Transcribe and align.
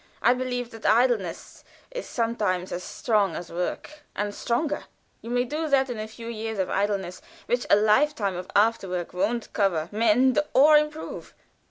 I 0.19 0.33
believe 0.33 0.71
that 0.71 0.83
idleness 0.83 1.63
is 1.91 2.07
sometimes 2.09 2.71
as 2.71 2.83
strong 2.83 3.35
as 3.35 3.51
work, 3.51 3.99
and 4.15 4.33
stronger. 4.33 4.85
You 5.21 5.29
may 5.29 5.43
do 5.43 5.67
that 5.69 5.91
in 5.91 5.99
a 5.99 6.07
few 6.07 6.25
years 6.25 6.57
of 6.57 6.71
idleness 6.71 7.21
which 7.45 7.67
a 7.69 7.75
life 7.75 8.15
time 8.15 8.35
of 8.35 8.47
afterwork 8.55 9.13
won't 9.13 9.53
cover, 9.53 9.89
mend, 9.91 10.39
or 10.55 10.75
improve. 10.75 11.35